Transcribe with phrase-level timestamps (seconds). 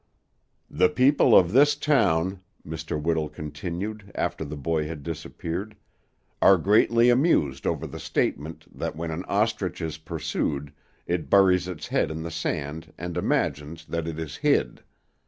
[0.71, 2.99] "The people of this town," Mr.
[2.99, 5.75] Whittle continued, after the boy had disappeared,
[6.41, 10.73] "are greatly amused over the statement that when an ostrich is pursued,
[11.05, 14.81] it buries its head in the sand and imagines that it is hid.